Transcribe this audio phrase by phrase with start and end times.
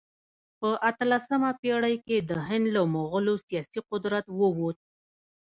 [0.59, 4.77] په اتلسمه پېړۍ کې د هند له مغولو سیاسي قدرت ووت.